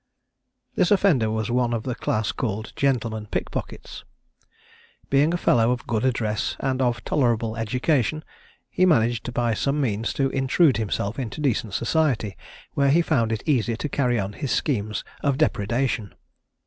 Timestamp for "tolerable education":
7.03-8.23